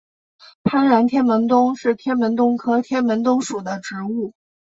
[0.63, 4.33] 攀援天门冬是天门冬科天门冬属的植物。